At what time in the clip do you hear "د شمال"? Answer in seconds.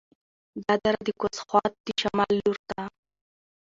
1.85-2.31